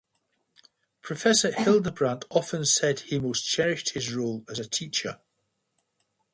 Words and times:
Professor 1.03 1.51
Hildebrand 1.51 2.25
often 2.31 2.65
said 2.65 3.01
he 3.01 3.19
most 3.19 3.43
cherished 3.43 3.89
his 3.91 4.11
role 4.11 4.43
as 4.49 4.57
a 4.57 4.67
teacher. 4.67 5.21